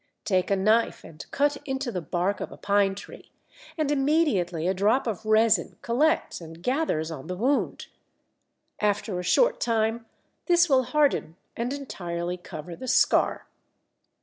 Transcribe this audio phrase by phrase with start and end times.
[0.25, 3.29] Take a knife and cut into the bark of a pine tree,
[3.77, 7.85] and immediately a drop of resin collects and gathers on the wound.
[8.79, 10.07] After a short time
[10.47, 13.45] this will harden and entirely cover the scar.